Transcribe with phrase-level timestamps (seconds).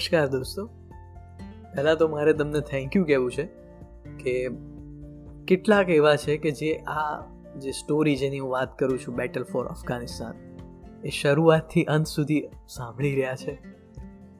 [0.00, 0.66] નમસ્કાર દોસ્તો.
[1.74, 3.42] પહેલાં તો મારે તમને થેન્ક યુ કહેવું છે
[4.24, 4.48] કે
[5.48, 7.20] કેટલાક એવા છે કે જે આ
[7.58, 10.34] જે સ્ટોરી જેની હું વાત કરું છું બેટલ ફોર અફઘાનિસ્તાન
[11.04, 13.58] એ શરૂઆતથી અંત સુધી સાંભળી રહ્યા છે.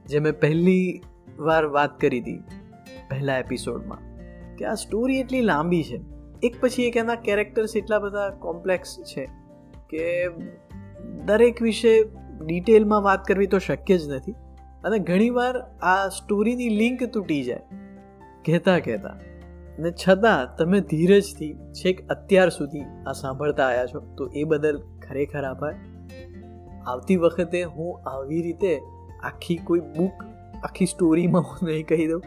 [0.07, 1.02] જે મેં પહેલી
[1.38, 2.38] વાર વાત કરી હતી
[3.11, 3.98] પહેલા એપિસોડમાં
[4.56, 6.00] કે આ સ્ટોરી એટલી લાંબી છે.
[6.42, 9.29] એક પછી એક એના કેરેક્ટર્સ એટલા બધા કોમ્પ્લેક્સ છે
[9.90, 10.29] કે
[11.24, 12.04] દરેક વિશે
[12.46, 14.35] ડિટેલમાં વાત કરવી તો શક્ય જ નથી.
[14.84, 17.61] અને ઘણીવાર આ સ્ટોરીની લિંક તૂટી જાય.
[18.44, 19.08] કહેતા કહેતા.
[19.79, 25.44] અને છતાં તમે ધીરજથી છેક અત્યાર સુધી આ સાંભળતા આવ્યા છો, તો એ બદલ ખરેખર
[25.44, 25.74] આભાર.
[26.86, 28.80] આવતી વખતે હું આવી રીતે
[29.22, 30.12] આખી કોઈ બુક
[30.64, 32.22] આખી સ્ટોરીમાં હું નહીં કહી દઉં.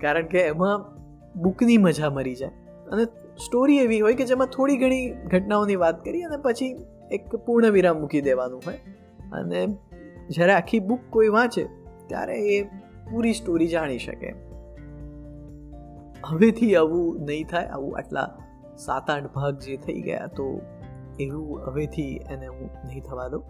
[0.00, 0.94] કારણ કે એમાં
[1.42, 2.50] બુકની મજા મરી જાય.
[2.92, 3.04] અને
[3.44, 8.00] સ્ટોરી એવી હોય કે જેમાં થોડી ઘણી ઘટનાઓની વાત કરી અને પછી એક પૂર્ણ વિરામ
[8.00, 8.76] મૂકી દેવાનું હોય.
[9.32, 9.66] અને
[10.30, 11.64] જ્યારે આખી બુક કોઈ વાંચે,
[12.06, 12.62] ત્યારે એ
[13.10, 14.34] પૂરી સ્ટોરી જાણી શકે.
[16.26, 18.38] હવેથી આવું નહીં થાય, આવું આટલા
[18.78, 20.60] સાત આઠ ભાગ જે થઈ ગયા, તો
[21.20, 23.44] એવું હવેથી એને હું નહીં થવા દઉં.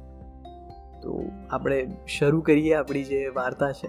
[1.00, 3.86] તો આપણે શરૂ કરીએ આપણી જે વાર્તા છે.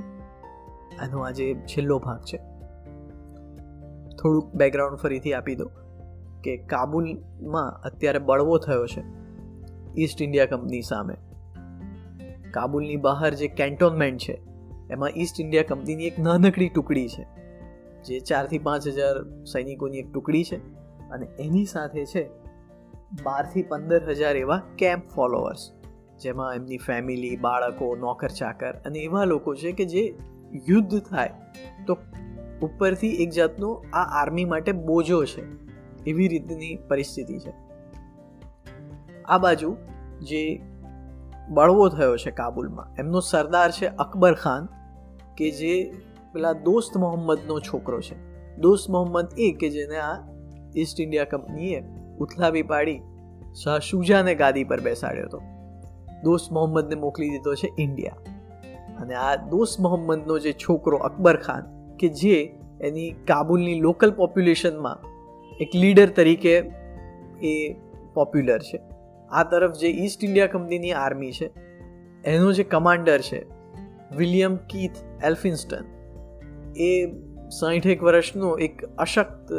[0.97, 2.37] આનો આજે છેલ્લો ભાગ છે.
[4.15, 5.69] થોડુંક બેકગ્રાઉન્ડ ફરીથી આપી દો
[6.43, 9.03] કે કાબુલમાં અત્યારે બળવો થયો છે
[9.97, 11.13] ઈસ્ટ ઇન્ડિયા કંપની સામે.
[12.55, 14.35] કાબુલની બહાર જે કેન્ટોનમેન્ટ છે,
[14.91, 17.27] એમાં ઈસ્ટ ઇન્ડિયા કંપનીની એક નાનકડી ટુકડી છે,
[18.03, 20.59] જે ચારથી પાંચ હજાર સૈનિકોની એક ટુકડી છે
[21.09, 22.23] અને એની સાથે છે
[23.23, 25.65] બારથી પંદર હજાર એવા કેમ્પ ફોલોવર્સ
[26.21, 30.03] જેમાં એમની ફેમિલી બાળકો નોકર ચાકર અને એવા લોકો છે કે જે
[30.67, 31.33] યુદ્ધ થાય
[31.87, 31.97] તો
[32.61, 35.43] ઉપરથી એક જાતનો આ આર્મી માટે બોજો છે,
[36.09, 37.53] એવી રીતની પરિસ્થિતિ છે.
[39.25, 39.75] આ બાજુ
[40.21, 40.41] જે
[41.49, 42.95] બળવો થયો છે કાબુલમાં.
[42.99, 44.67] એમનો સરદાર છે અકબર ખાન,
[45.37, 45.93] કે જે
[46.33, 48.15] પેલા દોસ્ત મોહમ્મદનો છોકરો છે.
[48.57, 50.17] દોસ્ત મોહમ્મદ એ કે જેને આ
[50.77, 51.83] ઈસ્ટ ઇન્ડિયા કંપનીએ
[52.19, 53.01] ઉથલાવી પાડી,
[53.63, 55.41] શાહ શુજાને ગાદી પર બેસાડ્યો હતો.
[56.23, 58.15] દોસ્ત મોહમ્મદને મોકલી દીધો છે ઇન્ડિયા.
[59.01, 64.97] અને આ દોસ્ત મોહમ્મદનો જે છોકરો અકબર ખાન, કે જે એની કાબુલની લોકલ પોપ્યુલેશનમાં
[65.57, 66.71] એક લીડર તરીકે
[67.41, 67.73] એ
[68.13, 68.81] પોપ્યુલર છે.
[69.35, 71.47] આ તરફ જે ઈસ્ટ ઇન્ડિયા કંપનીની આર્મી છે,
[72.25, 73.39] એનો જે કમાન્ડર છે
[74.17, 75.85] વિલિયમ કીથ એલ્ફિન્સ્ટન
[76.77, 76.91] એ
[77.49, 79.51] સાઠેક વર્ષનો એક અશક્ત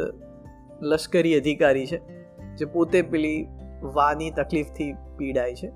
[0.81, 1.99] લશ્કરી અધિકારી છે,
[2.55, 3.47] જે પોતે પેલી
[3.93, 5.69] વાની તકલીફથી પીડાય છે,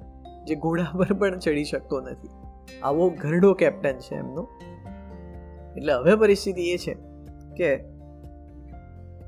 [0.47, 2.29] જે ઘોડા પર પણ ચડી શકતો નથી.
[2.83, 4.47] આવો ઘરડો કેપ્ટન છે એમનો.
[5.77, 6.93] એટલે હવે પરિસ્થિતિ એ છે
[7.57, 7.71] કે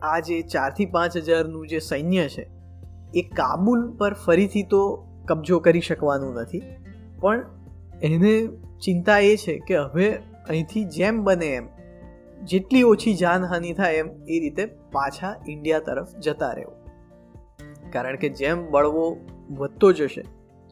[0.02, 2.63] આ જે ચારથી પાંચ હજારનું જે સૈન્ય છે
[3.16, 6.62] એ કાબુલ પર ફરીથી તો કબજો કરી શકવાનું નથી.
[7.20, 7.46] પણ
[8.02, 8.48] એને
[8.84, 10.14] ચિંતા એ છે કે હવે
[10.50, 11.68] અહીંથી જેમ બને એમ,
[12.44, 16.78] જેટલી ઓછી જાનહાનિ થાય એમ, એ રીતે પાછા ઇન્ડિયા તરફ જતા રહેવું.
[17.92, 19.18] કારણ કે જેમ બળવો
[19.52, 20.24] વધતો જશે,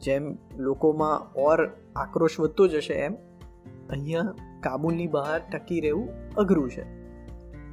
[0.02, 1.66] જેમ લોકોમાં ઓર
[1.96, 3.14] આક્રોશ વધતો જશે એમ,
[3.90, 6.82] અહીંયા કાબુલની બહાર ટકી રહેવું અઘરું છે.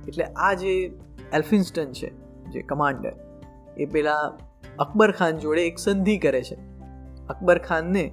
[0.07, 0.91] એટલે આ જે
[1.33, 2.09] એલ્ફિન્સ્ટન છે,
[2.51, 3.13] જે કમાન્ડર,
[3.77, 6.57] એ પેલા અકબર ખાન જોડે એક સંધિ કરે છે.
[7.29, 8.05] અકબર ખાનને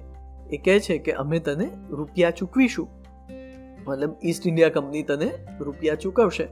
[0.49, 2.87] એ કહે છે કે, અમે તને રૂપિયા ચૂકવીશું.
[3.87, 6.47] મતલબ ઈસ્ટ ઇન્ડિયા કંપની તને રૂપિયા ચૂકવશે.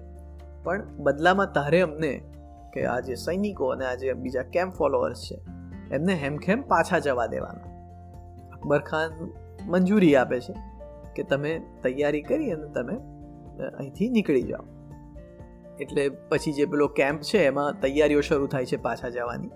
[0.63, 2.11] પણ બદલામાં તારે અમને
[2.73, 5.37] કે આ જે સૈનિકો અને આ જે બીજા કેમ્પ ફોલોઅર્સ છે,
[5.91, 7.67] એમને હેમખેમ પાછા જવા દેવાના.
[8.53, 9.11] અકબર ખાન
[9.67, 10.53] મંજૂરી આપે છે
[11.15, 11.51] કે, તમે
[11.83, 12.95] તૈયારી કરી અને તમે
[13.67, 14.65] અહીંથી નીકળી જાઓ.
[15.79, 19.53] એટલે પછી જે પેલો કેમ્પ છે, એમાં તૈયારીઓ શરૂ થાય છે પાછા જવાની.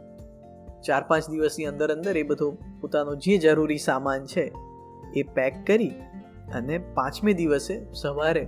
[0.86, 4.54] ચાર પાંચ દિવસની અંદર અંદર એ બધો પોતાનો જે જરૂરી સામાન છે
[5.16, 5.90] એ પેક કરી
[6.56, 8.48] અને પાંચમે દિવસે સવારે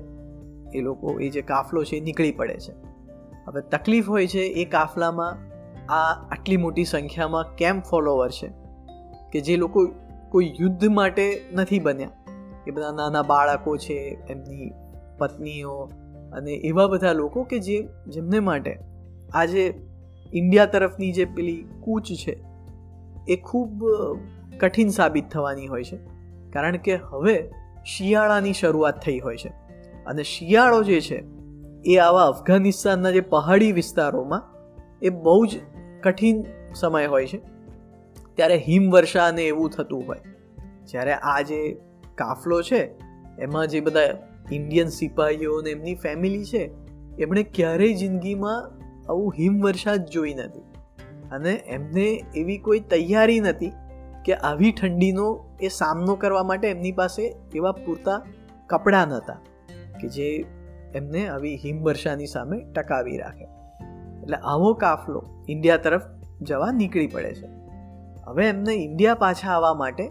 [0.73, 2.71] એ લોકો, એ જે કાફલો છે એ નીકળી પડે છે.
[3.45, 5.37] હવે તકલીફ હોય છે એ કાફલામાં
[5.93, 8.51] આ આટલી મોટી સંખ્યામાં કેમ ફોલોવર છે?
[9.31, 9.87] કે જે લોકો
[10.29, 12.09] કોઈ યુદ્ધ માટે નથી બન્યા.
[12.67, 14.71] એ બધા નાના બાળકો છે, એમની
[15.17, 15.91] પત્નીઓ
[16.33, 18.79] અને એવા બધા લોકો કે જે, જેમને માટે
[19.33, 19.90] આજે
[20.33, 22.43] ઇન્ડિયા તરફની જે પેલી કૂચ છે,
[23.27, 23.85] એ ખૂબ
[24.59, 25.97] કઠિન સાબિત થવાની હોય છે.
[26.53, 27.51] કારણ કે હવે
[27.85, 29.49] શિયાળાની શરૂઆત થઈ હોય છે.
[30.05, 31.23] અને શિયાળો જે છે,
[31.85, 34.43] એ આવા અફઘાનિસ્તાનના જે પહાડી વિસ્તારોમાં,
[35.01, 35.59] એ બહુ જ
[36.01, 36.45] કઠિન
[36.75, 37.37] સમય હોય છે.
[38.35, 40.17] ત્યારે હિમવર્ષા અને એવું થતું હોય.
[40.91, 41.77] જ્યારે આ જે
[42.15, 42.89] કાફલો છે,
[43.39, 46.69] એમાં જે બધા ઇન્ડિયન સિપાહીઓ અને એમની ફેમિલી છે,
[47.19, 48.80] એમણે ક્યારેય જિંદગીમાં
[49.11, 50.63] આવું હિમવર્ષા જ જોઈ નથી.
[51.31, 53.71] અને એમને એવી કોઈ તૈયારી નથી
[54.25, 55.27] કે આવી ઠંડીનો
[55.61, 58.21] એ સામનો કરવા માટે એમની પાસે એવા પૂરતા
[58.67, 59.37] કપડાં નહોતા
[60.01, 60.45] કે જે
[60.95, 63.47] એમને આવી હિમવર્ષાની સામે ટકાવી રાખે.
[64.23, 66.01] એટલે આવો કાફલો ઇન્ડિયા તરફ
[66.41, 67.47] જવા નીકળી પડે છે.
[68.25, 70.09] હવે એમને ઇન્ડિયા પાછા આવવા માટે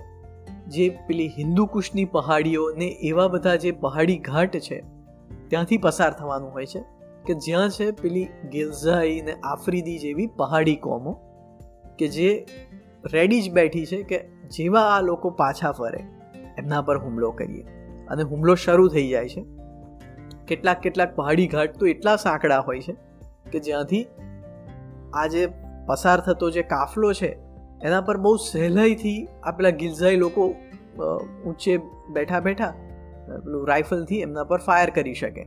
[0.69, 4.83] જે પેલી હિન્દુકુશની પહાડીઓ ને એવા બધા જે પહાડી ઘાટ છે,
[5.49, 6.81] ત્યાંથી પસાર થવાનું હોય છે.
[7.27, 11.13] કે જ્યાં છે પેલી ગિલઝાઈ ને આફ્રિદી જેવી પહાડી કોમો,
[11.99, 12.31] કે જે
[13.13, 14.19] રેડી જ બેઠી છે કે
[14.51, 16.03] જેવા આ લોકો પાછા ફરે,
[16.59, 17.65] એમના પર હુમલો કરીએ.
[18.09, 19.45] અને હુમલો શરૂ થઈ જાય છે.
[20.47, 22.95] કેટલાક કેટલાક પહાડી ઘાટ તો એટલા સાંકડા હોય છે
[23.53, 24.05] કે જ્યાંથી
[25.15, 25.47] આ જે
[25.89, 27.31] પસાર થતો જે કાફલો છે,
[27.83, 30.49] એના પર બહુ સહેલાઈથી આ પેલા ગિલઝાઈ લોકો
[31.47, 31.77] ઊંચે
[32.13, 32.73] બેઠા બેઠા
[33.29, 35.45] પેલું રાઇફલથી એમના પર ફાયર કરી શકે.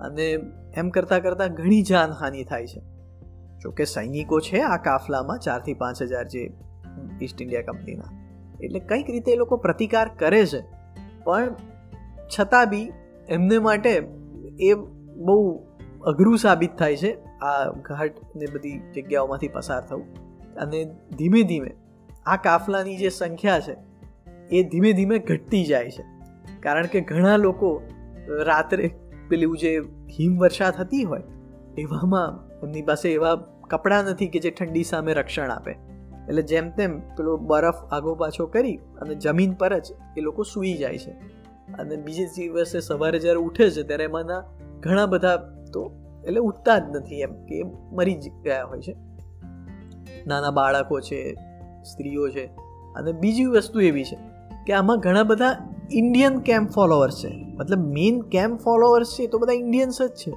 [0.00, 0.38] અને
[0.76, 2.80] એમ કરતાં કરતાં ઘણી જાનહાનિ થાય છે.
[3.62, 6.50] જોકે સૈનિકો છે આ કાફલામાં ચારથી પાંચ હજાર જે
[7.22, 8.24] ઈસ્ટ ઇન્ડિયા કંપનીના
[8.60, 10.60] એટલે કંઈક રીતે એ લોકો પ્રતિકાર કરે છે.
[11.24, 11.54] પણ
[12.38, 12.92] છતાં બી
[13.28, 14.08] એમને માટે
[14.60, 14.74] એ
[15.16, 15.62] બહુ
[16.02, 20.04] અઘરું સાબિત થાય છે આ ઘાટ ને બધી જગ્યાઓમાંથી પસાર થવું.
[20.54, 20.84] અને
[21.18, 21.70] ધીમે ધીમે
[22.26, 23.76] આ કાફલાની જે સંખ્યા છે
[24.50, 26.04] એ ધીમે ધીમે ઘટતી જાય છે.
[26.60, 27.82] કારણ કે ઘણા લોકો
[28.28, 28.90] રાત્રે
[29.28, 29.82] પેલું જે
[30.20, 31.22] હિમવર્ષા થતી હોય,
[31.78, 33.34] એવામાં એમની પાસે એવા
[33.70, 35.70] કપડાં નથી કે જે ઠંડી સામે રક્ષણ આપે.
[36.28, 39.86] એટલે જેમ તેમ પેલો બરફ આગો પાછો કરી અને જમીન પર જ
[40.16, 41.10] એ લોકો સૂઈ જાય છે.
[41.72, 44.42] અને બીજે દિવસે સવારે જ્યારે ઉઠે છે, ત્યારે એમાંના
[44.80, 45.36] ઘણા બધા
[45.72, 45.92] તો
[46.24, 47.62] એટલે ઉઠતા જ નથી એમ કે
[47.92, 48.96] મરી જ ગયા હોય છે.
[50.26, 51.32] નાના બાળકો છે,
[51.82, 52.46] સ્ત્રીઓ છે
[52.96, 54.18] અને બીજી વસ્તુ એવી છે
[54.66, 57.28] કે આમાં ઘણા બધા ઇન્ડિયન કેમ્પ ફોલોઅર્સ છે.
[57.28, 60.30] મતલબ મેઇન કેમ્પ ફોલોઅર્સ છે તો બધા ઇન્ડિયન્સ જ છે.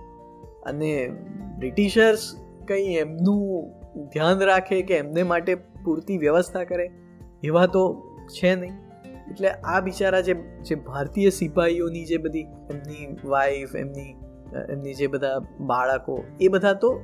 [0.66, 1.10] અને
[1.58, 2.20] બ્રિટિશર્સ
[2.68, 3.70] કંઈ એમનું
[4.06, 6.92] ધ્યાન રાખે કે એમને માટે પૂરતી વ્યવસ્થા કરે,
[7.44, 8.72] એવા તો છે નહીં.
[9.32, 14.16] એટલે આ બિચારા જે જે ભારતીય સિપાહીઓની જે બધી એમની વાઈફ એમની
[14.72, 17.02] એમની જે બધા બાળકો, એ બધા તો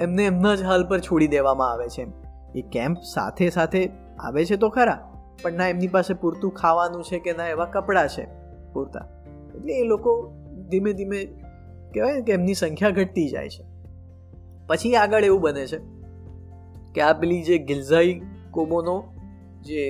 [0.00, 2.06] એમને એમના જ હાલ પર છોડી દેવામાં આવે છે
[2.54, 5.11] એ કેમ્પ સાથે સાથે આવે છે તો ખરા
[5.42, 8.24] પણ ના, એમની પાસે પૂરતું ખાવાનું છે કે ના, એવા કપડાં છે
[8.72, 9.04] પૂરતા.
[9.54, 10.10] એટલે એ લોકો
[10.70, 11.18] ધીમે ધીમે
[11.94, 13.64] કહેવાય કે એમની સંખ્યા ઘટતી જાય છે.
[14.66, 15.78] પછી આગળ એવું બને છે
[16.94, 18.20] કે આ પેલી જે ગિલઝાઈ
[18.50, 18.96] કોમોનો
[19.62, 19.82] જે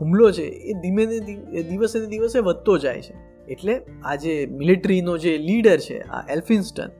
[0.00, 1.04] હુમલો છે, એ ધીમે
[1.62, 3.14] દિવસે ને દિવસે વધતો જાય છે.
[3.48, 6.90] એટલે આ જે મિલિટરીનો જે લીડર છે, આ એલ્ફિન્સ્ટન,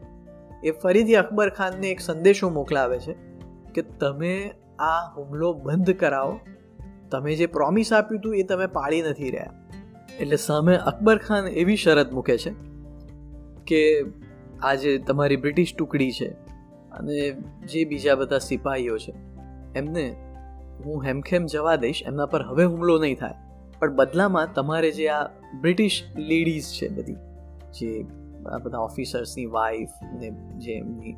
[0.64, 3.14] એ ફરીથી અકબર ખાનને એક સંદેશો મોકલાવે છે
[3.75, 4.34] કે તમે
[4.78, 6.38] આ હુમલો બંધ કરાવો.
[7.11, 9.53] તમે જે પ્રોમિસ આપ્યું હતું એ તમે પાળી નથી રહ્યા.
[10.20, 12.53] એટલે સામે અકબર ખાન એવી શરત મૂકે છે
[13.67, 13.81] કે
[14.62, 16.29] આ જે તમારી બ્રિટિશ ટુકડી છે
[16.93, 17.31] અને
[17.67, 19.12] જે બીજા બધા સિપાહીઓ છે,
[19.75, 20.05] એમને
[20.85, 23.35] હું હેમખેમ જવા દઈશ, એમના પર હવે હુમલો નહીં થાય.
[23.79, 25.25] પણ બદલામાં તમારે જે આ
[25.61, 27.17] બ્રિટિશ લેડીઝ છે બધી,
[27.75, 27.91] જે
[28.53, 31.17] આ બધા ઓફિસર્સની વાઈફ ને જે એમની,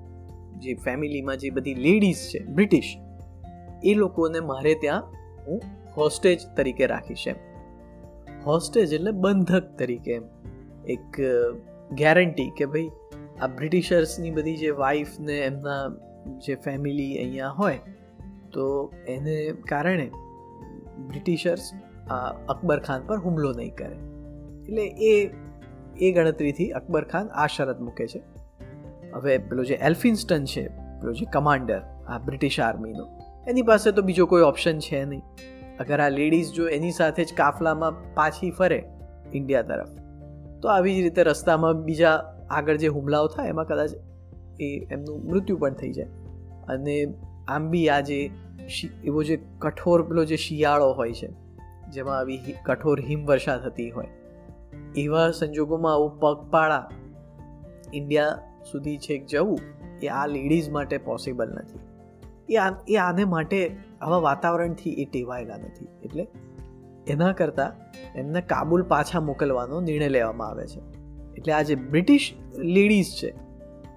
[0.58, 2.96] જે ફેમિલીમાં જે બધી લેડીઝ છે, બ્રિટિશ,
[3.84, 5.02] એ લોકોને મારે ત્યાં
[5.46, 5.60] હું
[5.98, 7.38] હોસ્ટેજ તરીકે રાખીશ એમ
[8.46, 10.26] હોસ્ટેજ એટલે બંધક તરીકે એમ.
[10.94, 11.20] એક
[12.00, 12.90] ગેરંટી કે ભાઈ
[13.42, 15.82] આ બ્રિટિશર્સની બધી જે વાઈફ ને એમના
[16.46, 17.80] જે ફેમિલી અહીંયા હોય,
[18.54, 18.64] તો
[19.08, 19.36] એને
[19.68, 20.08] કારણે
[21.10, 21.66] બ્રિટિશર્સ
[22.54, 23.98] અકબર ખાન પર હુમલો નહીં કરે.
[24.66, 25.12] એટલે એ
[26.00, 28.20] એ ગણતરીથી અકબર ખાન આ શરત મૂકે છે.
[29.14, 30.64] હવે પેલો જે એલ્ફિન્સ્ટન છે,
[31.00, 33.06] પેલો જે કમાન્ડર આ બ્રિટિશ આર્મીનો,
[33.48, 35.22] એની પાસે તો બીજો કોઈ ઓપ્શન છે નહીં.
[35.80, 38.80] અગર આ લેડીઝ જો એની સાથે જ કાફલામાં પાછી ફરે
[39.34, 39.90] ઇન્ડિયા તરફ,
[40.62, 42.14] તો આવી જ રીતે રસ્તામાં બીજા
[42.50, 43.90] આગળ જે હુમલાઓ થાય એમાં કદાચ
[44.60, 46.06] એ એમનું મૃત્યુ પણ થઈ જાય.
[46.68, 46.94] અને
[47.48, 48.20] આમ બી આ જે
[49.04, 51.28] એવો જે કઠોર પેલો જે શિયાળો હોય છે,
[51.90, 54.10] જેમાં આવી કઠોર હિમવર્ષા થતી હોય,
[54.96, 56.84] એવા સંજોગોમાં આવું પગપાળા
[57.94, 58.38] ઇન્ડિયા
[58.72, 59.60] સુધી છેક જવું
[60.02, 61.80] એ આ લેડીઝ માટે પોસિબલ નથી.
[62.48, 62.56] એ
[62.88, 65.88] એ આને માટે આવા વાતાવરણથી એ ટેવાયેલા નથી.
[66.02, 66.28] એટલે
[67.06, 67.72] એના કરતાં
[68.14, 70.80] એમને કાબુલ પાછા મોકલવાનો નિર્ણય લેવામાં આવે છે.
[71.36, 73.34] એટલે આ જે બ્રિટિશ લેડીઝ છે,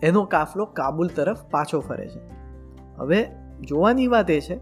[0.03, 2.21] એનો કાફલો કાબુલ તરફ પાછો ફરે છે.
[2.97, 3.27] હવે
[3.61, 4.59] જોવાની વાત એ છે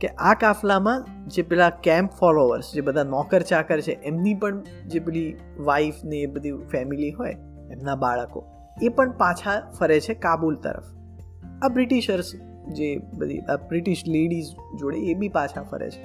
[0.00, 4.98] કે આ કાફલામાં જે પેલા કેમ્પ ફોલોવર્સ જે બધા નોકર ચાકર છે, એમની પણ જે
[4.98, 7.36] પેલી વાઈફ ને એ બધી ફેમિલી હોય,
[7.70, 8.44] એમના બાળકો,
[8.82, 10.84] એ પણ પાછા ફરે છે કાબુલ તરફ.
[11.62, 12.32] આ બ્રિટિશર્સ
[12.68, 14.48] જે બધી બ્રિટિશ લેડીઝ
[14.78, 16.04] જોડે એ બી પાછા ફરે છે.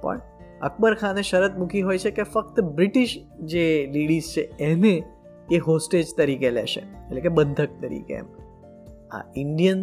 [0.00, 0.20] પણ
[0.62, 5.02] અકબર ખાને શરત મૂકી હોય છે કે ફક્ત બ્રિટિશ જે લેડીઝ છે, એને
[5.52, 6.80] એ હોસ્ટેજ તરીકે લેશે.
[6.80, 8.26] એટલે કે બંધક તરીકે એમ.
[9.12, 9.78] આ ઇન્ડિયન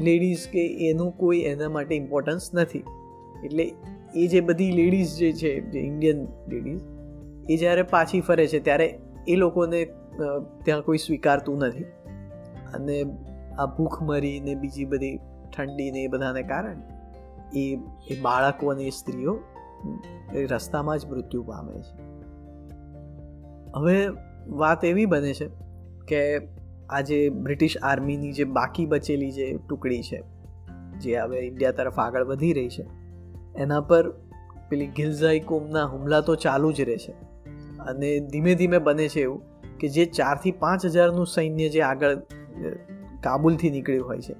[0.00, 2.82] લેડીઝ કે એનું કોઈ એના માટે ઇમ્પોર્ટન્સ નથી.
[3.44, 3.72] એટલે
[4.14, 6.80] એ જે બધી લેડીઝ જે છે, જે ઇન્ડિયન લેડીઝ
[7.50, 9.84] એ જ્યારે પાછી ફરે છે, ત્યારે એ લોકોને
[10.64, 11.84] ત્યાં કોઈ સ્વીકારતું નથી.
[12.74, 13.02] અને
[13.58, 15.18] આ ભૂખમરી ને બીજી બધી
[15.56, 16.76] ઠંડી ને એ બધાને કારણે
[17.58, 17.78] એ
[18.10, 19.38] એ બાળકો અને સ્ત્રીઓ
[20.34, 22.08] એ રસ્તામાં જ મૃત્યુ પામે છે.
[23.76, 24.08] હવે
[24.48, 25.48] વાત એવી બને છે
[26.08, 26.48] કે
[26.90, 30.22] આજે બ્રિટિશ આર્મીની જે બાકી બચેલી જે ટુકડી છે,
[31.00, 32.86] જે હવે ઇન્ડિયા તરફ આગળ વધી રહી છે,
[33.56, 34.10] એના પર
[34.68, 37.12] પેલી ગિલઝાઈ કોમના હુમલા તો ચાલુ જ રહે છે.
[37.78, 39.42] અને ધીમે ધીમે બને છે એવું
[39.78, 42.16] કે જે ચારથી પાંચ હજારનું સૈન્ય જે આગળ
[43.20, 44.34] કાબુલથી નીકળ્યું હોય છે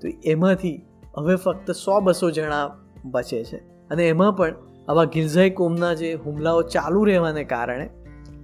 [0.00, 0.86] તો એમાંથી
[1.16, 3.56] હવે ફક્ત સો બસો જણા બચે છે.
[3.90, 4.54] અને એમાં પણ
[4.88, 7.88] આવા ગિલઝાઈ કોમના જે હુમલાઓ ચાલુ રહેવાને કારણે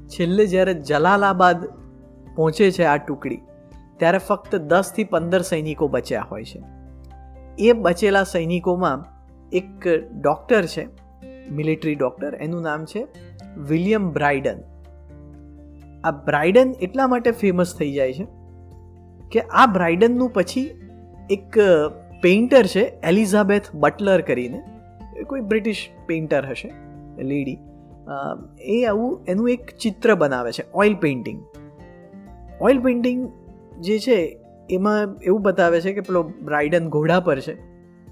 [0.09, 1.65] છેલ્લે જ્યારે જલાલાબાદ
[2.37, 3.41] પહોંચે છે આ ટુકડી,
[3.97, 6.63] ત્યારે ફક્ત દસથી પંદર સૈનિકો બચ્યા હોય છે.
[7.59, 9.05] એ બચેલા સૈનિકોમાં
[9.53, 9.89] એક
[10.21, 10.85] ડૉક્ટર છે,
[11.51, 13.07] મિલિટરી ડૉક્ટર, એનું નામ છે
[13.69, 14.59] વિલિયમ બ્રાઇડન
[16.05, 18.27] આ બ્રાઇડન એટલા માટે ફેમસ થઈ જાય છે
[19.31, 20.84] કે આ બ્રાઇડનનું પછી
[21.31, 21.59] એક
[22.23, 24.63] પેઇન્ટર છે એલિઝાબેથ બટલર કરીને.
[25.29, 26.71] કોઈ બ્રિટિશ પેઇન્ટર હશે
[27.23, 27.59] લેડી
[28.61, 31.41] એ આવું, એનું એક ચિત્ર બનાવે છે ઓઇલ પેઇન્ટિંગ
[32.61, 33.33] ઓઇલ પેઇન્ટિંગ
[33.81, 34.39] જે છે,
[34.71, 37.55] એમાં એવું બતાવે છે કે પેલો બ્રાઇડન ઘોડા પર છે.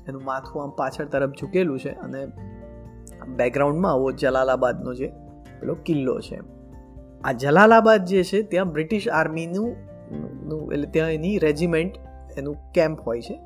[0.08, 2.26] એનું માથું આમ પાછળ તરફ ઝૂકેલું છે અને
[3.36, 5.08] બેકગ્રાઉન્ડમાં આવો જલાલાબાદનો જે
[5.60, 6.38] પેલો કિલ્લો છે.
[7.24, 9.70] આ જલાલાબાદ જે છે, ત્યાં બ્રિટિશ આર્મીનું
[10.72, 11.94] એટલે ત્યાં એની રેજિમેન્ટ
[12.38, 13.40] એનું કેમ્પ હોય છે.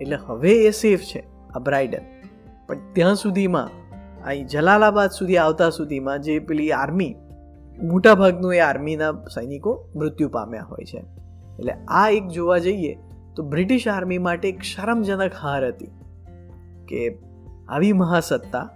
[0.00, 1.22] એટલે હવે એ સેફ છે,
[1.54, 2.04] આ બ્રાઇડન
[2.66, 3.70] પણ ત્યાં સુધીમાં,
[4.24, 7.14] અહીં જલાલાબાદ સુધી આવતા સુધીમાં જે પેલી આર્મી
[7.82, 10.98] મોટાભાગનું એ આર્મીના સૈનિકો મૃત્યુ પામ્યા હોય છે.
[11.58, 12.96] એટલે આ એક જોવા જઈએ,
[13.36, 15.90] તો બ્રિટિશ આર્મી માટે એક શરમજનક હાર હતી
[16.88, 17.18] કે
[17.68, 18.68] આવી મહાસત્તા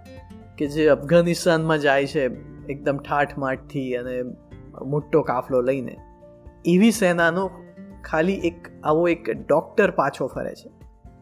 [0.57, 2.25] કે જે અફઘાનિસ્તાનમાં જાય છે,
[2.67, 4.21] એકદમ ઠાઠ માઠથી અને
[4.85, 5.97] મોટો કાફલો લઈને,
[6.65, 7.49] એવી સેનાનો
[8.03, 10.69] ખાલી એક આવો એક ડૉક્ટર પાછો ફરે છે.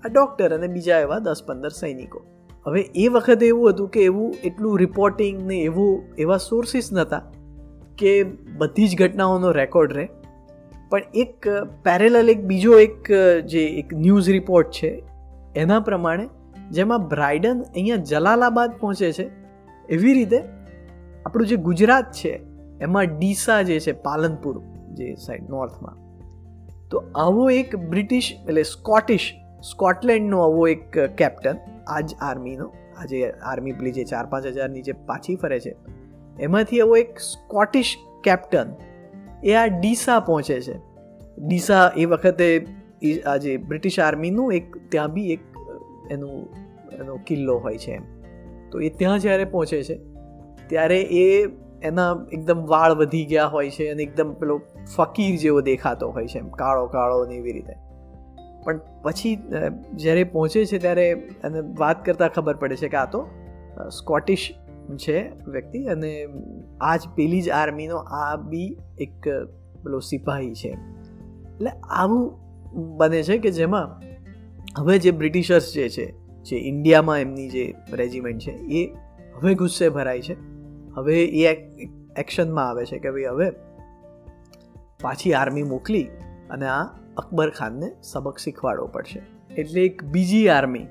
[0.03, 2.21] આ ડૉક્ટર અને બીજા એવા દસ પંદર સૈનિકો.
[2.65, 7.21] હવે એ વખતે એવું હતું કે એવું એટલું રિપોર્ટિંગ ને એવું એવા સોર્સિસ નહોતા
[7.97, 8.23] કે
[8.57, 10.07] બધી જ ઘટનાઓનો રેકોર્ડ રહે.
[10.89, 11.47] પણ એક
[11.83, 13.11] પેરેલલ એક બીજો એક
[13.47, 15.03] જે એક ન્યૂઝ રિપોર્ટ છે,
[15.55, 16.29] એના પ્રમાણે
[16.71, 19.29] જેમાં બ્રાઇડન અહીંયા જલાલાબાદ પહોંચે છે.
[19.89, 20.39] એવી રીતે
[21.25, 22.33] આપણું જે ગુજરાત છે,
[22.81, 24.61] એમાં ડીસા જે છે, પાલનપુર
[24.93, 25.95] જે સાઈડ નોર્થમાં
[26.91, 29.27] તો આવો એક બ્રિટિશ એટલે સ્કોટિશ
[29.63, 31.57] સ્કોટલેન્ડનો આવો એક કેપ્ટન
[31.87, 32.67] આજ આર્મીનો.
[32.97, 35.75] આજે આર્મી પેલી જે ચાર પાંચ હજારની જે પાછી ફરે છે,
[36.39, 38.73] એમાંથી આવો એક સ્કોટિશ કેપ્ટન
[39.43, 40.75] એ આ ડીસા પહોંચે છે.
[41.39, 42.47] ડીસા એ વખતે
[43.27, 45.39] આજે બ્રિટિશ આર્મીનું એક, ત્યાં બી એક
[46.11, 46.35] એનું,
[46.93, 48.05] એનો કિલ્લો હોય છે એમ.
[48.71, 49.95] તો એ ત્યાં જ્યારે પહોંચે છે,
[50.69, 51.25] ત્યારે એ
[51.83, 54.61] એના એકદમ વાળ વધી ગયા હોય છે અને એકદમ પેલો
[54.95, 57.75] ફકીર જેવો દેખાતો હોય છે એમ, કાળો કાળો ને એવી રીતે.
[58.63, 59.35] પણ પછી
[59.95, 61.05] જ્યારે પહોંચે છે ત્યારે
[61.45, 63.21] એને વાત કરતાં ખબર પડે છે કે આ તો
[63.89, 64.51] સ્કોટિશ
[64.97, 66.27] છે વ્યક્તિ અને
[66.81, 69.27] આ જ પેલી જ આર્મીનો આ બી એક
[69.83, 70.69] પેલો સિપાહી છે.
[70.69, 72.23] એટલે આવું
[72.97, 73.87] બને છે કે જેમાં
[74.81, 76.05] હવે જે બ્રિટિશર્સ જે છે,
[76.43, 78.87] જે ઇન્ડિયામાં એમની જે રેજિમેન્ટ છે, એ
[79.35, 80.50] હવે ગુસ્સે ભરાય છે.
[80.95, 81.53] હવે એ
[82.17, 83.49] એક્શનમાં આવે છે કે ભાઈ હવે
[85.01, 86.03] પાછી આર્મી મોકલી
[86.49, 86.83] અને આ
[87.17, 89.21] અકબર ખાનને સબક શીખવાડવો પડશે.
[89.55, 90.87] એટલે એક બીજી આર્મી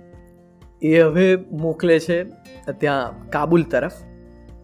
[0.83, 2.25] એ હવે મોકલે છે
[2.79, 3.93] ત્યાં કાબુલ તરફ.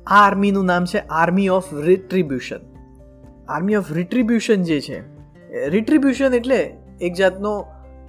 [0.07, 2.61] આ આર્મીનું નામ છે army of retribution.
[3.49, 4.99] Army of retribution જે છે
[5.69, 7.65] રિટ્રીબ્યુશન એટલે એક જાતનો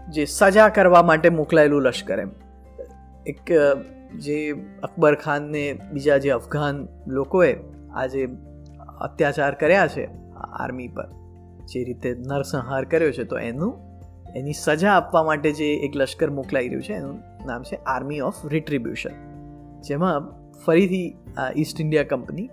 [0.10, 2.32] જે સજા કરવા માટે મોકલાયેલું લશ્કર એમ.
[3.26, 3.52] એક
[4.16, 4.52] જે
[4.84, 7.56] અકબર ખાનને બીજા જે અફઘાન લોકોએ
[7.94, 8.28] આજે
[9.02, 11.08] અત્યાચાર કર્યા છે આર્મી પર,
[11.66, 13.80] જે રીતે નરસંહાર કર્યો છે, તો એનું,
[14.36, 18.46] એની સજા આપવા માટે જે એક લશ્કર મોકલાઈ રહ્યું છે, એનું નામ છે આર્મી ઓફ
[18.46, 19.10] રિટ્રીબ્યુશન.
[19.82, 20.34] જેમાં
[20.66, 22.50] ફરીથી આ ઈસ્ટ ઇન્ડિયા કંપની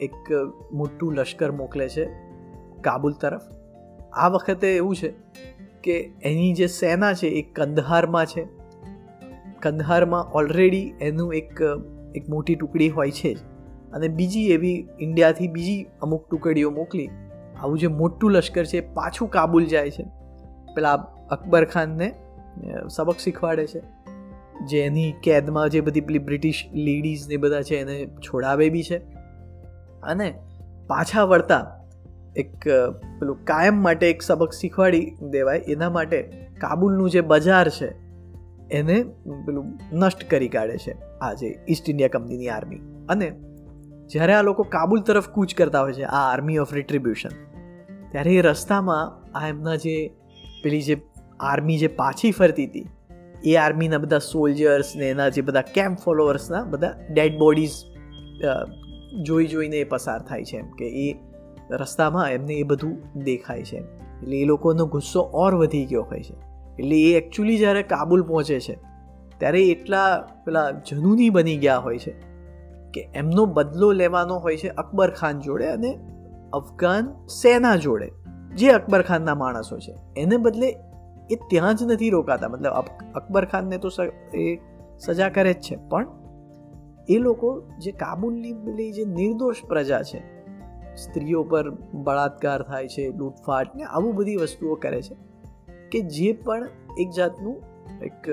[0.00, 0.32] એક
[0.72, 2.04] મોટું લશ્કર મોકલે છે
[2.80, 3.40] કાબુલ તરફ.
[4.12, 5.14] આ વખતે એવું છે
[5.82, 8.57] કે એની જે સેના છે એ કંદહારમાં છે.
[9.62, 11.60] કંદહારમાં ઓલરેડી એનું એક
[12.14, 13.38] એક મોટી ટુકડી હોય છે જ.
[13.92, 17.08] અને બીજી એવી ઇન્ડિયાથી બીજી અમુક ટુકડીઓ મોકલી.
[17.60, 20.02] આવું જે મોટું લશ્કર છે પાછું કાબુલ જાય છે.
[20.74, 20.94] પેલા
[21.30, 22.14] અકબર ખાનને
[22.90, 23.80] સબક શીખવાડે છે.
[24.66, 28.98] જે એની કેદમાં જે બધી પેલી બ્રિટિશ લેડીઝ ને બધા છે એને છોડાવે બી છે.
[30.02, 30.34] અને
[30.86, 31.86] પાછા વળતા
[32.36, 32.68] એક
[33.20, 35.58] પેલું કાયમ માટે એક સબક શીખવાડી દેવાય.
[35.58, 36.22] એના માટે
[36.60, 38.07] કાબુલનું જે બજાર છે
[38.70, 39.02] એને,
[39.46, 43.30] પેલું, નષ્ટ કરી કાઢે છે આ જે ઈસ્ટ ઇન્ડિયા કંપનીની આર્મી અને
[44.10, 47.28] જ્યારે આ લોકો કાબુલ તરફ કૂચ કરતા હોય છે, આ આર્મી ઓફ રિટ્રીબ્યુશન
[48.12, 50.10] ત્યારે એ રસ્તામાં આ એમના જે
[50.62, 51.00] પેલી જે
[51.40, 52.86] આર્મી જે પાછી ફરતી હતી,
[53.44, 57.70] એ આર્મીના બધા સોલ્જર્સ ને એના જે બધા કેમ્પ ફોલોઅર્સના બધા ડેડ બોડીઝ
[59.22, 61.14] જોઈ જોઈને એ પસાર થાય છે એમ કે એ
[61.70, 63.76] રસ્તામાં એમને એ બધું દેખાય છે.
[63.76, 66.47] એટલે એ લોકોનો ગુસ્સો ઓર વધી ગયો હોય છે.
[66.78, 68.74] એટલે એ એકચ્યુઅલી જ્યારે કાબુલ પહોંચે છે,
[69.38, 72.14] ત્યારે એટલા પેલા જનૂની બની ગયા હોય છે
[72.94, 75.98] કે એમનો બદલો લેવાનો હોય છે અકબર ખાન જોડે અને
[76.52, 78.10] અફઘાન સેના જોડે,
[78.54, 79.94] જે અકબર ખાનના માણસો છે.
[80.16, 80.68] એને બદલે
[81.30, 82.48] એ ત્યાં જ નથી રોકાતા.
[82.48, 82.72] મતલબ
[83.14, 83.88] અકબર ખાનને તો
[84.34, 84.56] એ
[85.00, 85.76] સજા કરે જ છે.
[85.88, 86.06] પણ
[87.08, 90.20] એ લોકો જે કાબુલની પેલી જે નિર્દોષ પ્રજા છે,
[90.96, 95.27] સ્ત્રીઓ પર બળાત્કાર થાય છે, લૂંટફાટ ને આવું બધી વસ્તુઓ કરે છે
[95.90, 96.68] કે જે પણ
[96.98, 97.62] એક જાતનું
[98.02, 98.30] એક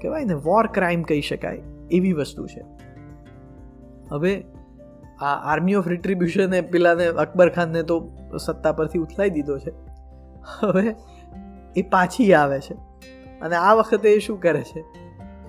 [0.00, 2.64] કહેવાય ને વોર ક્રાઇમ કહી શકાય એવી વસ્તુ છે.
[4.10, 4.44] હવે
[5.20, 8.10] આ આર્મી ઓફ રિટ્રીબ્યુશને પેલાને અકબર ખાનને તો
[8.46, 9.72] સત્તા પરથી ઉથલાઈ દીધો છે.
[10.60, 10.94] હવે
[11.76, 12.74] એ પાછી આવે છે.
[13.40, 14.84] અને આ વખતે એ શું કરે છે?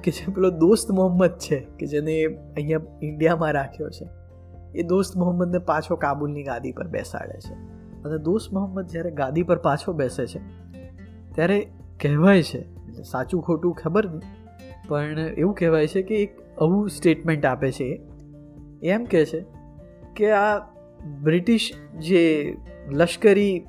[0.04, 4.10] કે જે પેલો દોસ્ત મોહમ્મદ છે, કે જેને અહીંયા ઇન્ડિયામાં રાખ્યો છે,
[4.80, 7.54] એ દોસ્ત મોહમ્મદને પાછો કાબુલની ગાદી પર બેસાડે છે.
[8.04, 10.40] અને દોસ્ત મોહમ્મદ જ્યારે ગાદી પર પાછો બેસે છે
[11.38, 11.60] ત્યારે
[12.02, 17.46] કહેવાય છે, એટલે સાચું ખોટું ખબર નહીં, પણ એવું કહેવાય છે કે એક આવું સ્ટેટમેન્ટ
[17.46, 17.88] આપે છે
[18.84, 19.42] એમ કહે છે
[20.16, 20.60] કે આ
[21.24, 22.24] બ્રિટિશ જે
[22.92, 23.66] લશ્કરી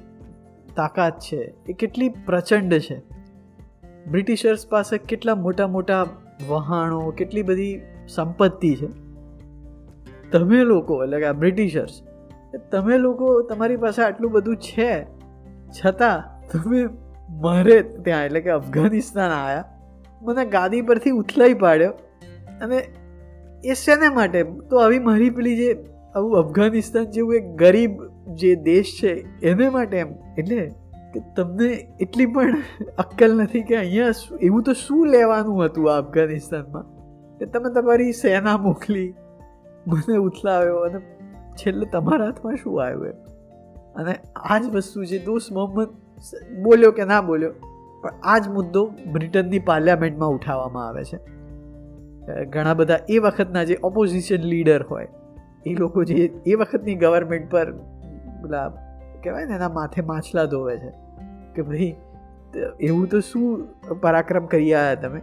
[0.76, 2.98] તાકાત છે એ કેટલી પ્રચંડ છે.
[4.10, 6.06] બ્રિટિશર્સ પાસે કેટલા મોટા મોટા
[6.48, 8.88] વહાણો, કેટલી બધી સંપત્તિ છે.
[10.30, 12.02] તમે લોકો, એટલે કે આ બ્રિટિશર્સ,
[12.72, 14.90] તમે લોકો તમારી પાસે આટલું બધું છે,
[15.76, 16.18] છતાં
[16.52, 16.80] તમે
[17.28, 19.64] મારે ત્યાં, એટલે કે અફઘાનિસ્તાન આવ્યા
[20.22, 21.92] મને ગાદી પરથી ઉથલાઈ પાડ્યો
[22.62, 22.78] અને
[23.64, 24.42] એ શેને માટે?
[24.42, 27.90] તો આવી મારી પેલી જે આવું અફઘાનિસ્તાન જેવું એક ગરીબ
[28.34, 30.08] જે દેશ છે, એને માટે એમ.
[30.38, 30.70] એટલે
[31.14, 32.62] કે તમને એટલી પણ
[32.98, 34.10] અક્કલ નથી કે અહીંયા
[34.40, 36.84] એવું તો શું લેવાનું હતું આ અફઘાનિસ્તાનમાં?
[37.38, 39.14] કે તમે તમારી સેના મોકલી,
[39.86, 40.98] મને ઉથલાવ્યો અને
[41.56, 43.14] છેલ્લે તમારા હાથમાં શું આવ્યું એમ?
[43.96, 45.88] અને આ જ વસ્તુ છે દોસ્ત મોહમ્મદ
[46.62, 47.52] બોલ્યો કે ના બોલ્યો,
[48.02, 51.18] પણ આ જ મુદ્દો બ્રિટનની પાર્લિયામેન્ટમાં ઉઠાવવામાં આવે છે.
[52.44, 55.08] ઘણા બધા એ વખતના જે ઓપોઝિશન લીડર હોય,
[55.66, 57.72] એ લોકો જે એ વખતની ગવર્મેન્ટ પર
[58.42, 58.68] પેલા
[59.22, 60.92] કહેવાય ને એના માથે માછલા ધોવે છે,
[61.54, 61.94] કે ભાઈ
[62.80, 63.46] એવું તો શું
[64.00, 65.20] પરાક્રમ કરી આવ્યા તમે,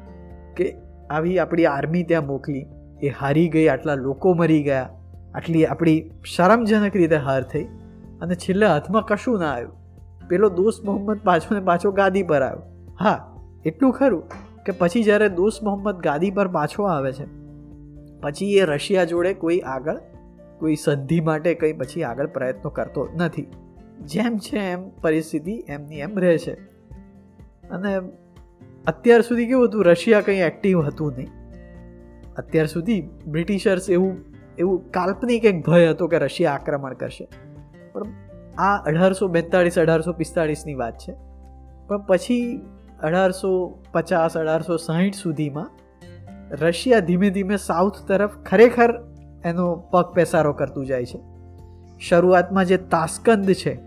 [0.58, 0.66] કે
[1.10, 2.66] આવી આપણી આર્મી ત્યાં મોકલી,
[3.04, 4.90] એ હારી ગઈ, આટલા લોકો મરી ગયા,
[5.36, 5.98] આટલી આપણી
[6.36, 7.66] શરમજનક રીતે હાર થઈ,
[8.22, 9.76] અને છેલ્લે હાથમાં કશું ના આવ્યું.
[10.30, 12.96] પેલો દોસ્ત મોહમ્મદ પાછો ને પાછો ગાદી પર આવ્યો.
[13.00, 14.24] હા, એટલું ખરું
[14.66, 17.26] કે પછી જ્યારે દોસ્ત મોહમ્મદ ગાદી પર પાછો આવે છે,
[18.22, 19.98] પછી એ રશિયા જોડે કોઈ આગળ,
[20.60, 23.48] કોઈ સંધિ માટે કંઈ પછી આગળ પ્રયત્નો કરતો નથી.
[24.02, 26.54] જેમ છે એમ પરિસ્થિતિ એમની એમ રહે છે.
[27.70, 27.96] અને
[28.88, 31.28] અત્યાર સુધી કેવું હતું, રશિયા કંઈ એક્ટિવ હતું નહીં.
[32.36, 34.18] અત્યાર સુધી બ્રિટિશર્સ એવું
[34.58, 37.28] એવું કાલ્પનિક એક ભય હતો કે રશિયા આક્રમણ કરશે.
[37.92, 38.04] પણ
[38.58, 41.14] આ અઢારસો બેતાળીસ, અઢારસો પિસ્તાળીસની વાત છે.
[41.88, 42.62] પણ પછી
[43.00, 45.70] અઢારસો પચાસ, અઢારસો સાહીઠ સુધીમાં
[46.52, 48.94] રશિયા ધીમે ધીમે સાઉથ તરફ ખરેખર
[49.46, 51.20] એનો પગ પેસારો કરતું જાય છે.
[52.00, 53.80] શરૂઆતમાં જે તાસ્કંદ છે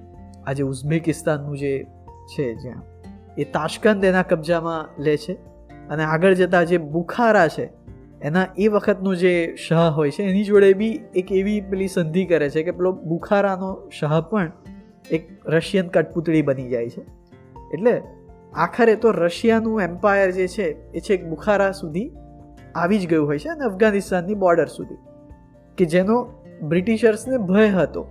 [0.46, 1.86] આજે ઉઝબેકિસ્તાનનું જે
[2.26, 2.82] છે જ્યાં,
[3.38, 5.32] એ તાશ્કંદ એના કબજામાં લે છે.
[5.88, 7.77] અને આગળ જતાં જે બુખારા છે
[8.22, 12.50] એના એ વખતનું જે શાહ હોય છે, એની જોડે બી એક એવી પેલી સંધિ કરે
[12.50, 14.52] છે કે પેલો બુખારાનો શાહ પણ
[15.10, 17.00] એક રશિયન કટપુતળી બની જાય છે.
[17.74, 18.02] એટલે
[18.54, 22.10] આખરે તો રશિયાનું એમ્પાયર જે છે, એ છે બુખારા સુધી
[22.74, 24.98] આવી જ ગયું હોય છે અને અફઘાનિસ્તાનની બોર્ડર સુધી,
[25.78, 28.02] કે જેનો બ્રિટિશર્સને ભય હતો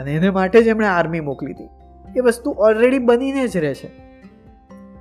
[0.00, 1.68] અને એને માટે જ એમણે આર્મી મોકલી હતી.
[2.16, 3.90] એ વસ્તુ ઓલરેડી બનીને જ રહે છે.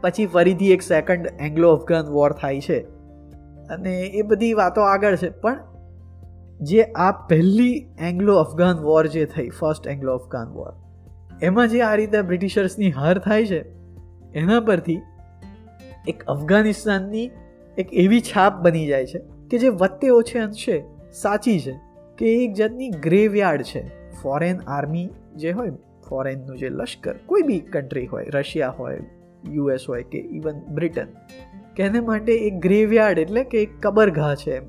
[0.01, 3.00] પછી ફરીથી એક સેકન્ડ એંગ્લો અફઘાન વોર થાય છે.
[3.71, 5.29] અને એ બધી વાતો આગળ છે.
[5.29, 5.59] પણ
[6.61, 10.73] જે આ પહેલી એંગ્લો અફઘાન વોર જે થઈ ફર્સ્ટ એંગ્લો અફઘાન વોર
[11.41, 13.61] એમાં જે આ રીતે બ્રિટિશર્સની હાર થાય છે,
[14.33, 14.99] એના પરથી
[16.07, 17.29] એક અફઘાનિસ્તાનની
[17.77, 19.19] એક એવી છાપ બની જાય છે
[19.51, 21.73] કે જે વત્તે ઓછે અંશે સાચી છે,
[22.17, 23.81] કે એક જાતની ગ્રેવયાર્ડ છે.
[24.21, 25.71] ફોરેન આર્મી જે હોય
[26.09, 28.99] ફોરેનનું જે લશ્કર, કોઈ બી કન્ટ્રી હોય રશિયા હોય
[29.49, 31.07] યુએસ હોય કે ઇવન બ્રિટન
[31.75, 34.63] કે એને માટે એક ગ્રેવયાર્ડ એટલે કે એક કબરઘા છે એમ.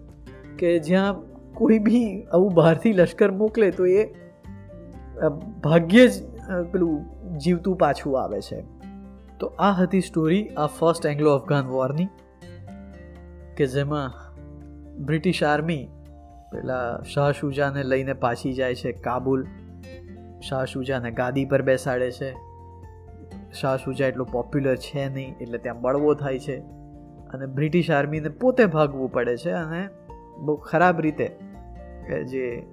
[0.59, 1.15] કે જ્યાં
[1.55, 4.05] કોઈ બી આવું બહારથી લશ્કર મોકલે તો એ
[5.65, 6.23] ભાગ્યે જ
[6.73, 7.05] પેલું
[7.39, 8.61] જીવતું પાછું આવે છે
[9.41, 12.07] તો આ હતી સ્ટોરી આ ફર્સ્ટ એંગ્લો અફઘાન વોરની
[13.57, 14.13] કે જેમાં
[15.05, 15.89] બ્રિટિશ આર્મી
[16.53, 19.47] પેલા શાહ શુજાને લઈને પાછી જાય છે કાબુલ
[20.49, 22.33] શાહ શુજાને ગાદી પર બેસાડે છે.
[23.61, 26.63] શાહ શુજા એટલું પોપ્યુલર છે નહીં, એટલે ત્યાં બળવો થાય છે.
[27.33, 29.89] અને બ્રિટિશ આર્મીને પોતે ભાગવું પડે છે અને
[30.39, 31.29] બહુ ખરાબ રીતે
[32.29, 32.67] જે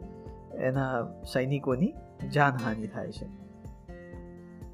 [0.58, 1.94] એના સૈનિકોની
[2.34, 3.28] જાનહાનિ થાય છે.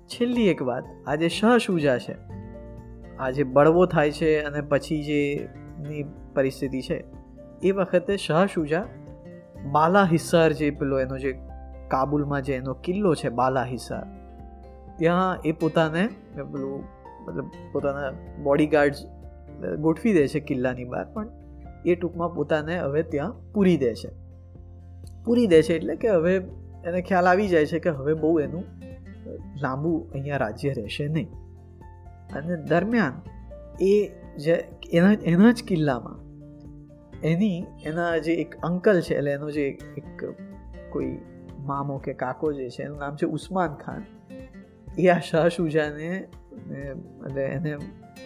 [0.08, 2.16] છેલ્લી એક વાત, આજે શાહ શુજા છે.
[3.18, 6.04] આજે બળવો થાય છે અને પછી જેની
[6.36, 7.04] પરિસ્થિતિ છે,
[7.64, 8.86] એ વખતે શાહ શુજા
[9.72, 11.32] બાલા હિસ્સાર જે પેલો એનો જે
[11.88, 14.06] કાબુલમાં જે એનો કિલ્લો છે બાલા હિસ્સાર
[14.98, 16.84] ત્યાં એ પોતાને પેલું,
[17.28, 18.12] મતલબ પોતાના
[18.44, 19.06] બોડીગાર્ડ્સ
[19.82, 21.28] ગોઠવી દે છે કિલ્લાની બહાર, પણ
[21.86, 24.10] એ ટૂંકમાં પોતાને હવે ત્યાં પૂરી દે છે.
[25.26, 26.36] પૂરી દે છે એટલે કે હવે
[26.86, 28.64] એને ખ્યાલ આવી જાય છે કે હવે બહુ એનું
[29.62, 31.30] લાંબુ અહીંયા રાજ્ય રહેશે નહીં.
[32.36, 33.22] અને દરમિયાન
[33.82, 34.56] એ જે
[34.94, 36.20] એના એના જ કિલ્લામાં
[37.24, 40.26] એની, એના જે એક અંકલ છે, એટલે એનો જે એક
[40.90, 41.18] કોઈ
[41.60, 44.04] મામો કે કાકો જે છે, એનું નામ છે ઉસ્માન ખાન.
[44.98, 46.28] એ આ શાહ શુજાને
[47.26, 47.78] એટલે એને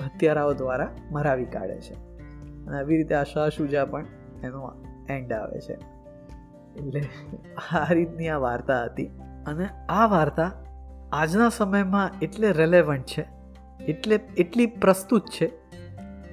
[0.06, 1.94] હત્યારાઓ દ્વારા મરાવી કાઢે છે.
[2.66, 4.06] અને આવી રીતે આ શાહ શુજા પણ
[4.44, 4.72] એનો
[5.10, 5.74] એન્ડ આવે છે.
[6.80, 7.04] એટલે
[7.72, 9.06] આ રીતની આ વાર્તા હતી.
[9.48, 10.52] અને આ વાર્તા
[11.12, 13.28] આજના સમયમાં એટલે રેલેવન્ટ છે,
[13.86, 15.48] એટલે એટલી પ્રસ્તુત છે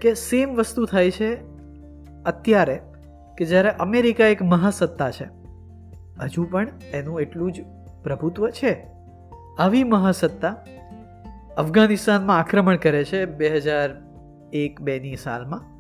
[0.00, 1.36] કે સેમ વસ્તુ થાય છે
[2.22, 2.82] અત્યારે
[3.38, 5.24] કે જ્યારે અમેરિકા એક મહાસત્તા છે.
[6.20, 7.64] હજુ પણ એનું એટલું જ
[8.02, 8.86] પ્રભુત્વ છે.
[9.58, 10.56] આવી મહાસત્તા
[11.56, 13.90] અફઘાનિસ્તાનમાં આક્રમણ કરે છે બે હજાર
[14.52, 15.76] એક બેની સાલમાં.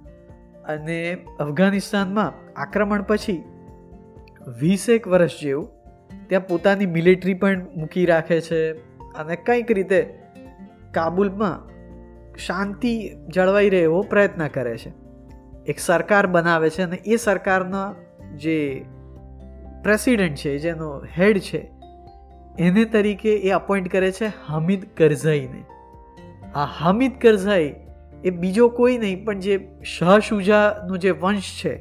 [0.62, 3.44] અને અફઘાનિસ્તાનમાં આક્રમણ પછી
[4.60, 5.68] વીસેક વર્ષ જેવું
[6.28, 8.72] ત્યાં પોતાની મિલિટરી પણ મૂકી રાખે છે
[9.12, 10.22] અને કંઈક રીતે
[10.94, 11.68] કાબુલમાં
[12.36, 14.92] શાંતિ જળવાઈ રહે એવો પ્રયત્ન કરે છે.
[15.66, 17.94] એક સરકાર બનાવે છે અને એ સરકારના
[18.36, 18.84] જે
[19.82, 21.75] પ્રેસિડેન્ટ છે, જેનો હેડ છે
[22.58, 25.64] એને તરીકે એ અપોઇન્ટ કરે છે હામિદ કરઝાઈને.
[26.54, 27.74] આ હામિદ કરઝાઈ
[28.24, 31.74] એ બીજો કોઈ નહીં, પણ જે શાહ શુજાનો જે વંશ છે,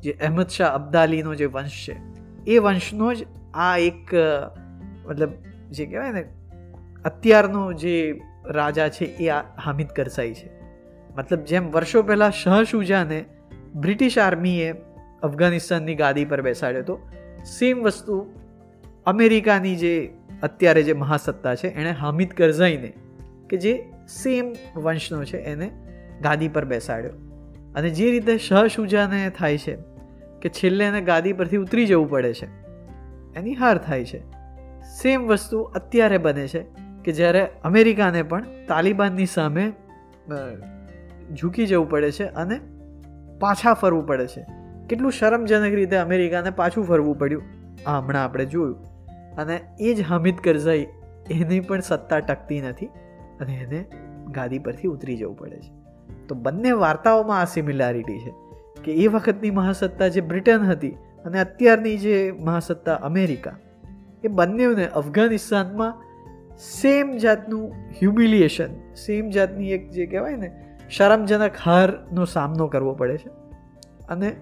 [0.00, 1.96] જે અહેમદ શાહ અબ્દાલીનો જે વંશ છે,
[2.46, 4.14] એ વંશનો જ આ એક
[5.08, 5.30] મતલબ
[5.70, 6.24] જે કહેવાય ને,
[7.04, 10.48] અત્યારનો જે રાજા છે એ આ હામિદ કરસાઈ છે.
[11.16, 13.24] મતલબ જેમ વર્ષો પહેલાં શાહ શુજાને
[13.74, 14.68] બ્રિટિશ આર્મીએ
[15.22, 16.96] અફઘાનિસ્તાનની ગાદી પર બેસાડ્યો હતો,
[17.58, 18.26] સેમ વસ્તુ
[19.06, 19.94] અમેરિકાની જે
[20.42, 22.92] અત્યારે જે મહાસત્તા છે, એણે હામિદ કરઝાઈને,
[23.50, 25.70] કે જે સેમ વંશનો છે, એને
[26.22, 27.12] ગાદી પર બેસાડ્યો.
[27.74, 29.76] અને જે રીતે શહશુજાને થાય છે,
[30.42, 32.46] કે છેલ્લે એને ગાદી પરથી ઉતરી જવું પડે છે,
[33.36, 34.20] એની હાર થાય છે.
[35.02, 36.66] સેમ વસ્તુ અત્યારે બને છે,
[37.04, 39.72] કે જ્યારે અમેરિકાને પણ તાલિબાનની સામે
[41.34, 42.60] ઝૂકી જવું પડે છે અને
[43.40, 44.46] પાછા ફરવું પડે છે.
[44.88, 47.42] કેટલું શરમજનક રીતે અમેરિકાને પાછું ફરવું પડ્યું.
[47.86, 48.89] આ હમણાં આપણે જોયું.
[49.40, 50.86] અને એ જ હામિદ કરઝાઈ
[51.30, 52.86] એની પણ સત્તા ટકતી નથી
[53.40, 53.84] અને એને
[54.30, 55.72] ગાદી પરથી ઉતરી જવું પડે છે.
[56.26, 58.34] તો બંને વાર્તાઓમાં આ સિમિલારિટી છે
[58.84, 60.90] કે એ વખતની મહાસત્તા જે બ્રિટન હતી
[61.24, 63.56] અને અત્યારની જે મહાસત્તા અમેરિકા,
[64.24, 65.94] એ બંનેને અફઘાનિસ્તાનમાં
[66.56, 70.50] સેમ જાતનું હ્યુમિલિએશન સેમ જાતની એક જે કહેવાય ને,
[70.90, 73.28] શરમજનક હારનો સામનો કરવો પડે છે.
[74.08, 74.36] અને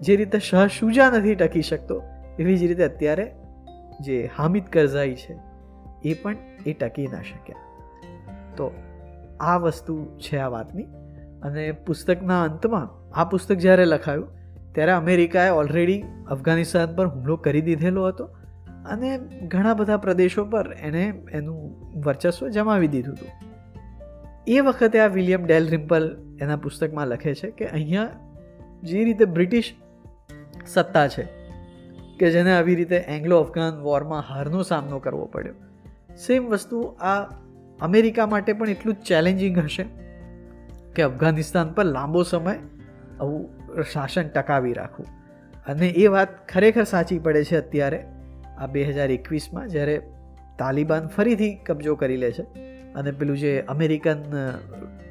[0.00, 2.02] જે રીતે શાહ શુજા નથી ટકી શકતો,
[2.38, 3.34] એવી જ રીતે અત્યારે
[4.00, 5.36] જે હામિદ કરઝાઈ છે,
[6.04, 7.56] એ પણ એ ટકી ના શક્યા.
[8.56, 8.72] તો
[9.40, 10.82] આ વસ્તુ છે આ વાતની.
[11.42, 14.28] અને પુસ્તકના અંતમાં આ પુસ્તક જ્યારે લખાયું,
[14.72, 18.24] ત્યારે અમેરિકાએ ઓલરેડી અફઘાનિસ્તાન પર હુમલો કરી દીધેલો હતો
[18.86, 23.28] અને ઘણા બધા પ્રદેશો પર એને એનું વર્ચસ્વ જમાવી દીધું હતું.
[24.46, 28.08] એ વખતે આ વિલિયમ ડેલ રિમ્પલ એના પુસ્તકમાં લખે છે કે અહીંયા
[28.82, 29.74] જે રીતે બ્રિટિશ
[30.66, 31.37] સત્તા છે
[32.18, 35.54] કે જેને આવી રીતે એંગ્લો અફઘાન વોરમાં હારનો સામનો કરવો પડ્યો.
[36.16, 37.20] સેમ વસ્તુ આ
[37.80, 39.84] અમેરિકા માટે પણ એટલું જ ચેલેન્જિંગ હશે
[40.94, 42.54] કે અફઘાનિસ્તાન પર લાંબો સમય
[43.20, 45.06] આવું શાસન ટકાવી રાખવું.
[45.66, 48.00] અને એ વાત ખરેખર સાચી પડે છે અત્યારે,
[48.58, 49.96] આ બે હજાર એકવીસમાં, જ્યારે
[50.58, 52.42] તાલિબાન ફરીથી કબજો કરી લે છે
[52.94, 54.22] અને પેલું જે અમેરિકન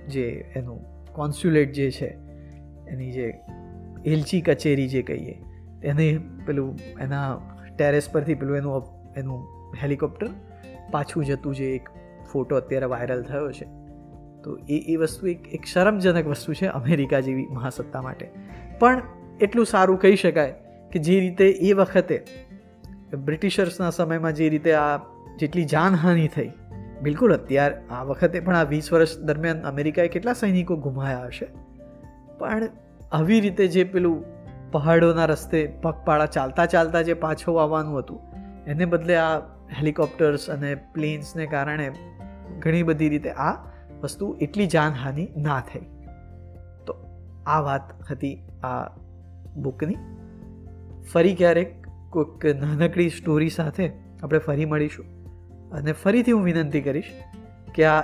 [0.08, 0.80] જે એનું
[1.14, 2.10] કોન્સ્યુલેટ જે છે,
[2.88, 3.28] એની જે
[4.06, 5.36] એલચી કચેરી જે કહીએ
[5.88, 7.38] એને પેલું એના
[7.78, 8.84] ટેરેસ પરથી પેલું એનું
[9.18, 9.48] એનું
[9.84, 10.30] હેલિકોપ્ટર
[10.92, 11.90] પાછું જતું જે એક
[12.32, 13.66] ફોટો અત્યારે વાયરલ થયો છે.
[14.44, 18.32] તો એ એ વસ્તુ એક એક શરમજનક વસ્તુ છે અમેરિકા જેવી મહાસત્તા માટે.
[18.80, 19.02] પણ
[19.42, 20.54] એટલું સારું કહી શકાય
[20.92, 22.26] કે જે રીતે એ વખતે
[23.26, 24.98] બ્રિટિશર્સના સમયમાં જે રીતે આ
[25.40, 26.52] જેટલી જાનહાનિ થઈ,
[27.02, 31.48] બિલકુલ અત્યાર, આ વખતે પણ આ વીસ વર્ષ દરમિયાન અમેરિકાએ કેટલા સૈનિકો ગુમાયા હશે?
[32.38, 32.64] પણ
[33.12, 34.37] આવી રીતે જે પેલું
[34.78, 38.20] પહાડોના રસ્તે પગપાળા ચાલતા ચાલતા જે પાછું આવવાનું હતું,
[38.68, 39.40] એને બદલે આ
[39.72, 41.92] હેલિકોપ્ટર્સ અને પ્લેન્સને કારણે
[42.60, 43.72] ઘણી બધી રીતે આ
[44.04, 45.80] વસ્તુ એટલી જાનહાનિ ના થઈ.
[46.88, 46.96] તો
[47.46, 48.90] આ વાત હતી આ
[49.56, 49.96] બુકની.
[51.14, 53.92] ફરી ક્યારેક કોઈક નાનકડી સ્ટોરી સાથે
[54.24, 55.06] આપણે ફરી મળીશું.
[55.72, 57.06] અને ફરીથી હું વિનંતી કરીશ
[57.76, 58.02] કે આ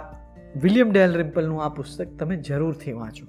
[0.62, 3.28] વિલિયમ ડેલ રિમ્પલનું આ પુસ્તક તમે જરૂરથી વાંચો.